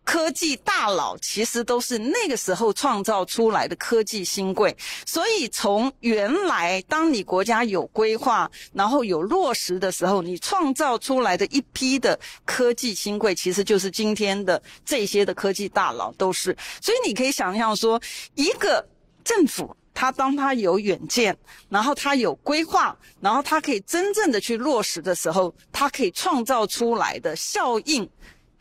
[0.05, 16.57] 科技大佬其实都是那个时候创造出来的科技新贵，所以从原来当你国家有规划，然后有落实的时候，你创造出来的一批的科技新贵，其实就是今天的这些的科技大佬都是。
[16.81, 18.01] 所以你可以想象说，
[18.35, 18.85] 一个
[19.23, 21.37] 政府，他当他有远见，
[21.69, 28.09] 然后他有规划，然后他可以真正的去落实的时候，他可以创造出来的效应。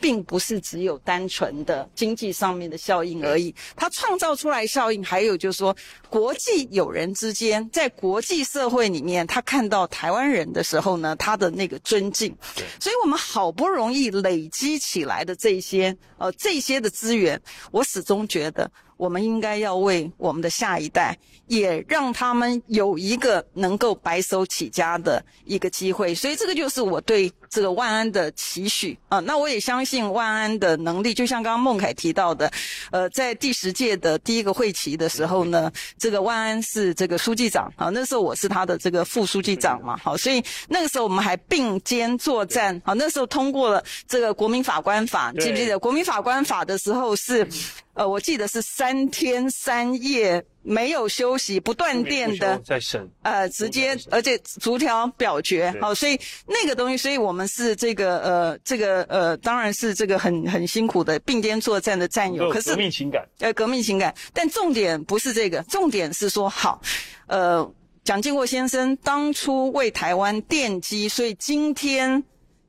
[0.02, 5.74] 并不是只有单纯的经济上面的效应而已，它创造出来效应，还有就是说，
[6.10, 12.36] 国际友人之间，在国际社会里面，他看到台湾人的时候呢，他的那个尊敬。
[12.80, 17.40] 所以我们好不容易累积起来的这些，呃，这些的资源，
[17.72, 18.70] 我始终觉得。
[18.98, 26.14] 我们应该要为我们的下一代，也让他们有一个能够白手起家的一个机会。
[26.14, 29.20] 所以这个就是我对这个万安的期许啊。
[29.20, 32.52] 那我也相信万安的能力，就像刚刚孟凯提到的，
[32.90, 47.46] 呃，在第十届的第一个会期的时候呢，这个万安是这个书记长啊，那时候我是他的这个副书记长嘛，好，所以那个时候我们还并肩作战，啊，那时候通过了这个国民法官法，记不记得国民法官法的时候是？
[47.94, 66.80] 呃，我记得是三天三夜没有休息，不断电的在审，呃，直接而且逐条表决，好，所以那个东西，所以我们是这个呃，这个呃，当然是这个很很辛苦的并肩作战的战友，可是革命情感，呃，革命情感，但重点不是这个，重点是说好，
[67.26, 72.24] 呃，蒋经国先生当初为台湾奠基，所以今天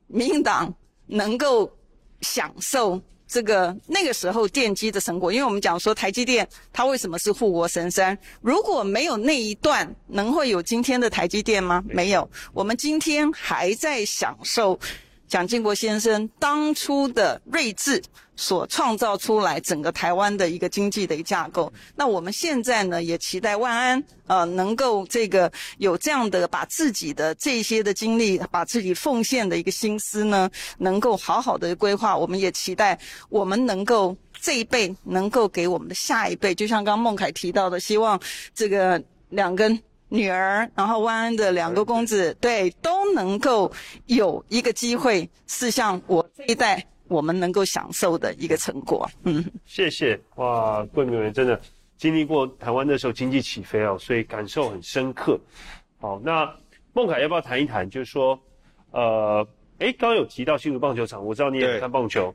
[0.07, 0.73] 民进党
[1.05, 1.71] 能够
[2.21, 2.99] 享受。
[3.27, 8.17] 这个那个时候奠基的成果，因为我们讲说台积电它为什么是护国神山？
[8.41, 11.83] 如果没有那一段，能会有今天的台积电吗？
[11.87, 14.79] 没有，我们今天还在享受。
[15.27, 18.01] 蒋经国先生当初的睿智
[18.35, 32.15] 所创造出来整个台湾的一个经济的一个架构，那我们现在呢也期待万安呃能够这个有这样的把自己的这些的经历，把自己奉献的一个心思呢，能够好好的规划。
[32.15, 38.19] 我们也期待我们能够这一辈能够给我们的下一辈，就像刚刚孟凯提到的，希望
[38.53, 39.81] 这个两根。
[40.13, 43.71] 女儿，然后万安的两个公子，对，都能够
[44.05, 49.09] 有一个机会，是像我这一代我们能够享受的一个成果。
[49.23, 51.59] 嗯，谢谢哇，桂民委真的
[51.97, 55.35] 经历过台湾那时候经济起飞哦，所以感受很深刻。
[55.99, 56.47] 好，那
[56.93, 57.89] 孟凯要不要谈一谈？
[57.89, 58.39] 就是说，
[58.91, 59.43] 呃，
[59.79, 62.31] 哎，刚刚有提到新竹棒球场，我知道你也看棒球，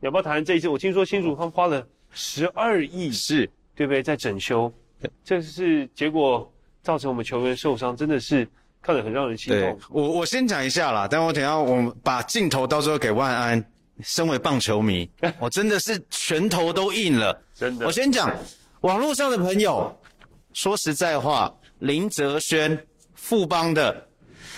[0.00, 0.68] 你要不要谈这一次？
[0.68, 4.02] 我听说新竹方花了十二亿，是对不对？
[4.02, 4.72] 在整修，
[5.22, 6.52] 这是结果。
[6.82, 8.48] 造成我们球员受伤，真的是
[8.82, 9.78] 看得很让人心痛。
[9.90, 13.64] 我我先讲一下啦，但我等下我们把镜头到时候给万安。
[14.02, 15.06] 身为棒球迷，
[15.38, 17.38] 我真的是拳头都硬了。
[17.54, 18.34] 真的，我先讲
[18.80, 19.94] 网络上的朋友，
[20.54, 22.82] 说实在话，林哲轩
[23.14, 24.08] 富邦的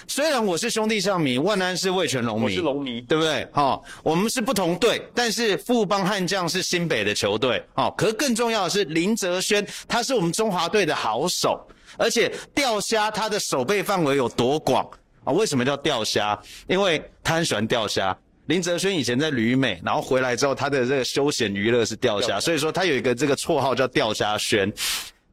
[0.06, 3.44] 虽然我是兄弟象迷，万安是味全龙迷，我是龙迷，对不对？
[3.50, 11.60] 好、哦，我们是不同队，但是富邦悍将是新北的球队，哦，可是更重要的是林哲轩，他是我们中华队的好手，
[11.96, 15.34] 而且钓虾他的守备范围有多广啊、哦？
[15.34, 16.38] 为什么叫钓虾？
[16.66, 18.16] 因为他很喜欢钓虾。
[18.46, 24.70] 林哲轩以前在旅美，然后回来之后，他的这个休闲娱乐是钓虾，所以说他有一个这个绰号叫钓虾轩。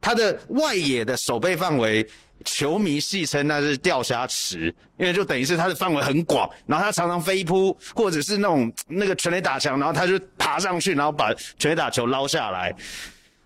[0.00, 2.06] 他的外野的守备范围，
[2.44, 12.72] 球迷戏称那是钓虾池，因为就等于是他的范围很广，然后他常常飞扑，或者是那种那个全垒打墙，然后他就爬上去，然后把全垒打球捞下来，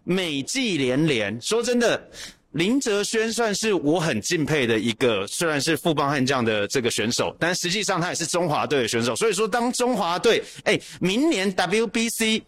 [0.04, 1.40] 美技连连。
[1.40, 2.08] 说真的。
[2.55, 9.14] 林哲轩算是我很敬佩的一个，虽然是富邦悍将的这个选手，但实际上他也是中华队的选手。
[9.14, 12.42] 所以说，当中华队，哎，明年 WBC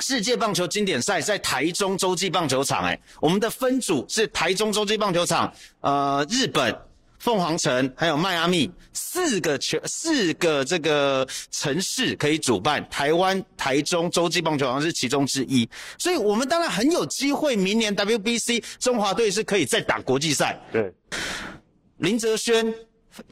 [0.00, 6.76] 世界棒球经典赛在台中洲际棒球场，哎，我们的分组是台中洲际棒球场，呃，日本。
[7.20, 15.68] 凤凰城还有迈阿密四个球四个这个城市可以主办，台湾台中洲际棒球场是其中之一，
[15.98, 20.58] 所以我们当然很有机会，明年 WBC 中华队是可以再打国际赛。
[20.72, 20.90] 对，
[21.98, 22.74] 林哲轩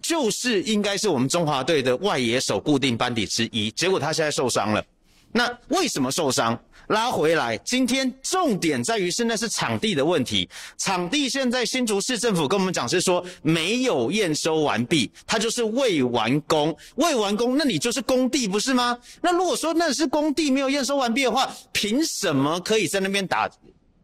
[0.03, 4.84] 就是应该是我们中华队的外野手固定班底之一，结果他现在受伤了，
[5.33, 6.59] 那为什么受伤？
[6.89, 10.49] 拉回来，今天重点在于现在是场地的问题。
[10.79, 18.99] 场地现在新竹市政府跟我们讲是说没有验收完毕，它就是未完工，未完工，那你就是工地不是吗？
[19.20, 23.47] 那如果说那是工地没有验收完毕的话，凭什么可以在那边打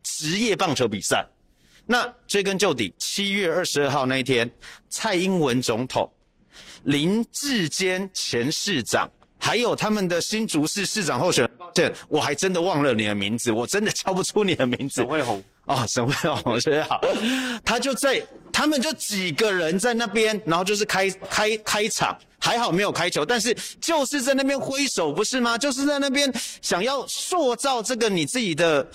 [0.02, 1.26] 职业棒球比赛？
[1.86, 4.50] 那追根究底，七月二十二号那一天，
[4.90, 6.12] 蔡英文总统、
[6.82, 9.10] 林智坚前市长。
[9.44, 15.02] 还有他们的新竹市市长候选人，这我还真的忘了你的名字，我真的叫不出你的名字。
[15.02, 16.98] 沈惠虹哦，沈慧虹，谢谢好。
[17.62, 25.58] 他就在，他们就几个人在那边，然后就是开开开场，还好没有开球，但是就是在那边挥手，不是吗？
[25.58, 26.32] 就是在那边
[26.62, 28.88] 想要塑造这个你自己的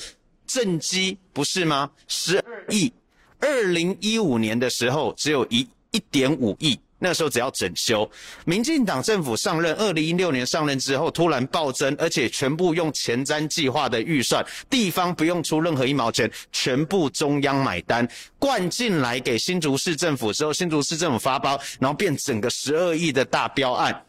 [0.47, 1.91] 政绩，不是吗？
[2.07, 2.91] 十二亿，
[3.39, 6.79] 二零一五年的时候只有一一点五亿。
[6.99, 8.09] 那时候只要整修，
[8.45, 24.03] 民进党政府上任，二零一六年上任之后突然暴增，而且全部用前瞻计划的预算，地方不用出任何一毛钱，全部中央买单灌进来给新竹市政府之后，新竹市政府发包，然后变整个十二亿的大标案，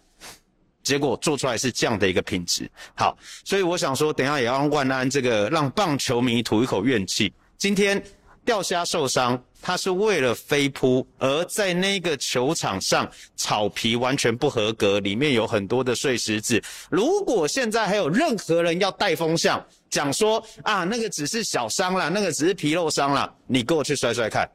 [0.83, 2.69] 结果做出来是这样的一个品质。
[2.97, 7.33] 好，所以我想说，等下也要让万安这个让棒球迷吐一口怨气。
[7.57, 8.03] 今天
[8.45, 9.43] 钓虾受伤。
[9.63, 16.59] 他是为了飞扑，而在那个球场上草皮完全不合格，里面有很多的碎石子。
[16.91, 24.51] 如果现在还有任何人要带风向，讲说啊，那个只是小伤啦，那个只是皮肉伤啦，你给我去摔摔看。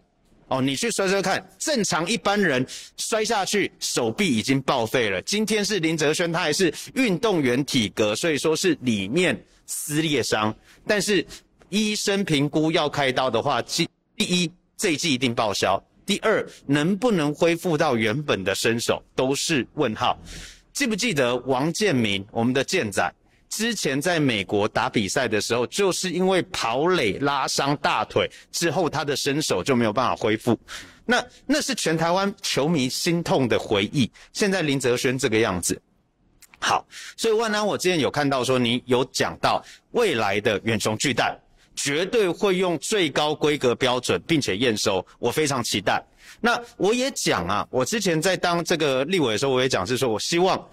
[0.48, 2.66] 哦，你去摔摔看，正常一般人
[2.98, 5.22] 摔下去手臂已经报废了。
[5.22, 10.56] 今天是林哲轩，他还是运动员体格，所以说是里面撕裂伤。
[10.88, 11.26] 但是
[11.70, 14.52] 医生评估要开刀的话，第第一。
[14.78, 15.82] 这一季一定报销。
[16.06, 20.20] 第二，能不能恢复到原本的身手都是问号。
[20.74, 23.10] 记不记得王建民，我们的健仔，
[23.48, 30.60] 之前在美国打比赛的时候，就是因为跑垒拉伤大腿之后，他的身手就没有办法恢复。
[31.06, 34.12] 那那是全台湾球迷心痛的回忆。
[34.34, 35.82] 现在林哲轩这个样子，
[36.60, 36.86] 好，
[37.16, 41.34] 所以万安，我之前有看到说你有讲到未来的远雄巨蛋。
[41.76, 46.04] 绝对会用最高规格标准，并且验收，我非常期待。
[46.42, 50.68] 那我也讲啊，我之前在当这个立委的时候，我也讲是说，我希望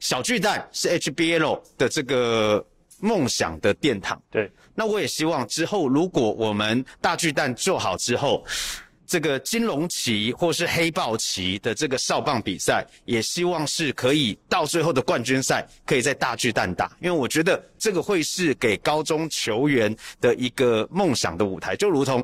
[0.00, 2.64] 小巨蛋是 HBL 的这个
[3.00, 4.20] 梦想的殿堂。
[4.30, 8.44] 对，那我也希望之后，如果我们大巨蛋做好之后。
[9.08, 22.22] 这个金龙旗或是黑豹旗的这个哨棒比赛，也希望是可以到最后的冠军赛，可以在大巨蛋打，因为我觉得这个会是给高中球员的一个梦想的舞台，就如同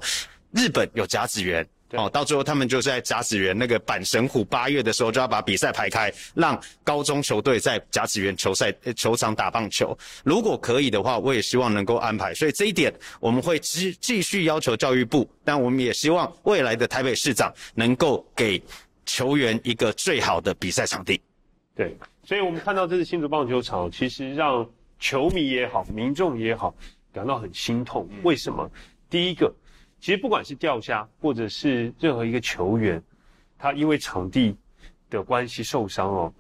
[0.53, 1.67] 日本有甲子园。
[1.97, 9.97] 哦，到最后他们就是在甲子园那个阪神虎，八月的时候就要把比赛排开，让高中球队在甲子园球赛球场打棒球。
[10.25, 12.35] 如果可以的话，我也希望能够安排。
[12.35, 18.63] 所以这一点我们会继继续要求教育部，但我们也希望未来的台北市长能够给
[19.07, 21.21] 球员一个最好的比赛场地。
[21.75, 24.69] 对，所以我们看到这次新竹棒球场，其实让
[24.99, 26.75] 球迷也好，民众也好，
[27.13, 28.09] 感到很心痛。
[28.23, 28.71] 为什么？
[29.11, 29.53] 第一个。
[30.05, 33.03] 其实不管是钓虾，或者是任何一个球员，
[33.57, 34.55] 他因为场地
[35.09, 36.35] 的关系受伤哦，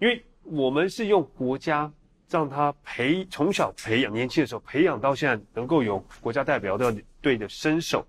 [0.00, 1.88] 因为我们是用国家
[2.28, 6.76] 让他培从小培养，年轻的时候培养到现在能够有国家代表
[7.20, 8.04] 队的身手，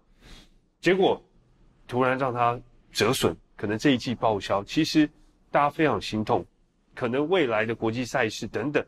[0.79, 1.23] 结果
[1.87, 2.59] 突然让他
[2.91, 5.07] 折损，可能这一季报销，其实
[5.51, 6.43] 大家非常心痛，
[6.95, 8.83] 可能未来的国际赛事等等，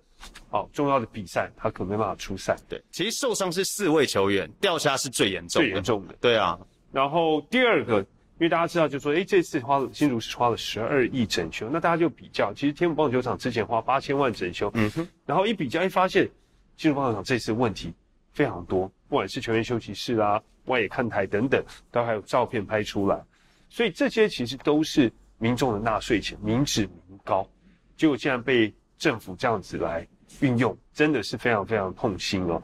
[0.50, 2.56] 哦，重要的比赛他可能没办法出赛。
[2.70, 6.16] 对，其实受伤是四位球员，掉下是最严重的，最严重的。
[6.22, 6.60] 对啊，
[6.92, 16.30] 然后第二个，因为大家知道，就说，诶，这次花了新竹是花了十二亿整修，那大家就比较，其实天母棒球场之前花八千万整修，嗯哼，然后一比较，一发现
[16.78, 17.94] 新竹棒球场这次问题
[18.34, 23.24] 非常多，不管是球员休息室啦、外野看台等等，都还有照片拍出来，
[23.70, 27.48] 所以这些其实都是民众的纳税钱，民脂民膏，
[27.96, 30.08] 结果竟然被政府这样子来
[30.42, 32.62] 运用，真的是非常非常痛心哦。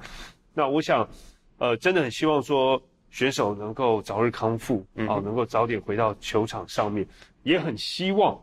[0.53, 1.07] 那我想，
[1.57, 7.07] 呃，真的很希望说选手能够早日康复，啊，能够早点回到球场上面，
[7.43, 8.39] 也很希望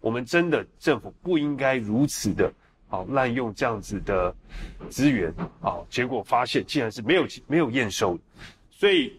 [0.00, 2.52] 我们真的政府不应该如此的。
[2.92, 4.34] 好，滥用这样子的
[4.88, 8.22] 资源，好，结果发现竟然是没有没有验收的，
[8.68, 9.12] 所以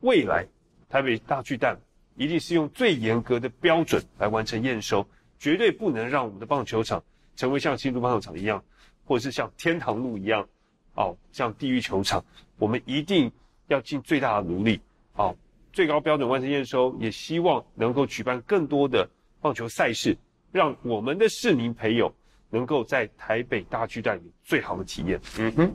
[0.00, 0.44] 未来
[0.88, 1.78] 台北大巨蛋
[2.16, 5.06] 一定是用最严格的标准来完成验收，
[5.38, 7.00] 绝对不能让我们的棒球场
[7.36, 8.60] 成为像新竹棒球场一样，
[9.04, 10.46] 或者是像天堂路一样，
[10.94, 12.24] 哦，像地狱球场，
[12.58, 13.30] 我们一定
[13.68, 14.80] 要尽最大的努力，
[15.14, 15.36] 哦，
[15.72, 19.08] 最高标准完成验收，也希望能够举办更多的
[19.40, 20.16] 棒球赛事，
[20.52, 22.12] 让我们的市民朋友。
[22.50, 25.20] 能够在台北大巨蛋有最好的体验。
[25.40, 25.72] 嗯哼，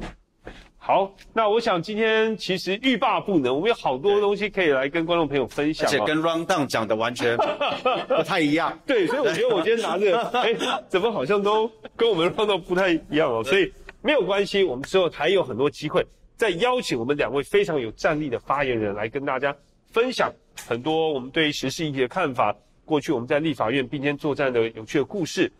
[0.90, 7.38] 好，那我想今天其实欲罢不能，我们有好多东西可以来跟观众朋友分享，而且跟 rundown 讲的完全
[8.10, 8.76] 不太一样。
[8.88, 10.52] 对，所以我觉得我今天拿这个， 哎，
[10.88, 13.44] 怎么好像都跟我们 rundown 不太一样哦？
[13.44, 13.72] 所以
[14.02, 16.04] 没有关系，我们之后还有很多机会
[16.36, 19.56] 再邀请我们两位非常有战力的发言人来跟大家
[19.92, 20.34] 分享
[20.68, 22.52] 很多我们对于时事议题的看法，
[22.84, 25.52] 过去我们在立法院并肩作战的有趣的故事。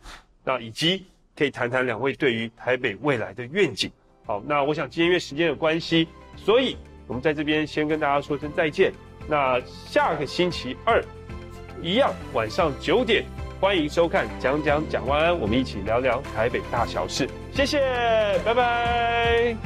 [0.44, 1.06] 那以及
[1.38, 3.92] 可以谈谈两位对于台北未来的愿景。
[4.30, 6.78] 好，那我想今天因为时间的关系，所以
[7.08, 8.94] 我们在这边先跟大家说声再见。
[9.28, 11.04] 那下个星期二
[11.82, 13.26] 一样晚上九点，
[13.60, 17.28] 欢迎收看讲讲讲完，我们一起聊聊台北大小事。
[17.52, 17.80] 谢谢，
[18.46, 19.58] 拜拜。